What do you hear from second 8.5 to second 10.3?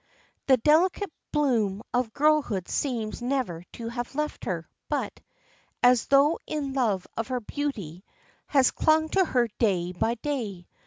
clung to her day by